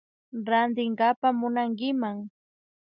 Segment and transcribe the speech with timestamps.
[0.47, 2.17] Rantinkapa munankiman